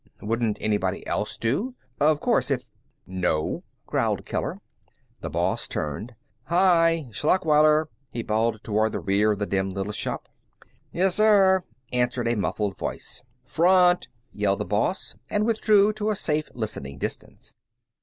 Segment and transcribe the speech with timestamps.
[0.19, 1.75] Wouldn't anybody else do?
[1.99, 2.71] Of course, if"
[3.25, 4.59] "No," growled Keller.
[5.19, 6.15] The boss turned.
[6.45, 7.07] "Hi!
[7.11, 10.27] Schlachweiler!" he bawled toward the rear of the dim little shop.
[10.91, 13.21] "Yessir," answered a muffled voice.
[13.45, 17.53] "Front!" yelled the boss, and withdrew to a safe listening distance.